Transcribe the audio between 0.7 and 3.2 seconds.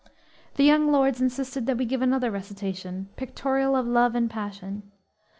lords insisted that we give another recitation,